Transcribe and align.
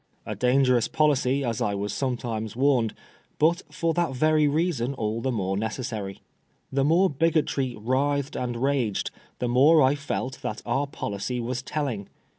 A 0.25 0.33
dangerous 0.35 0.87
policy, 0.87 1.43
as 1.43 1.61
I 1.61 1.75
was 1.75 1.93
sometimes 1.93 2.55
warned; 2.55 2.95
but 3.37 3.61
for 3.71 3.93
that 3.93 4.15
very 4.15 4.47
reason 4.47 4.95
all 4.95 5.21
the 5.21 5.31
more 5.31 5.55
necessary. 5.55 6.21
The 6.71 6.83
more 6.83 7.07
Bigotry 7.07 7.75
writhed 7.75 8.35
and 8.35 8.57
raged, 8.63 9.11
the 9.37 9.47
more 9.47 9.83
I 9.83 9.93
felt 9.93 10.39
that 10.41 10.63
our 10.65 10.87
policy 10.87 11.39
was 11.39 11.61
telling. 11.61 12.09